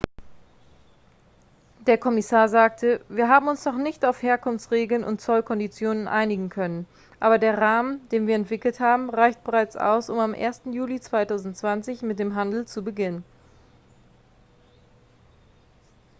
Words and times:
der 1.85 1.99
kommissar 1.99 2.49
sagte 2.49 3.05
wir 3.07 3.29
haben 3.29 3.47
uns 3.47 3.63
noch 3.65 3.77
nicht 3.77 4.03
auf 4.03 4.23
herkunftsregeln 4.23 5.03
und 5.03 5.21
zollkonditionen 5.21 6.07
einigen 6.07 6.49
können 6.49 6.87
aber 7.19 7.37
der 7.37 7.59
rahmen 7.59 8.01
den 8.09 8.25
wir 8.25 8.33
entwickelt 8.33 8.79
haben 8.79 9.11
reicht 9.11 9.43
bereits 9.43 9.77
aus 9.77 10.09
um 10.09 10.17
am 10.17 10.33
1. 10.33 10.63
juli 10.71 10.99
2020 10.99 12.01
mit 12.01 12.17
dem 12.17 12.33
handel 12.33 12.65
zu 12.65 12.83
beginnen 12.83 13.23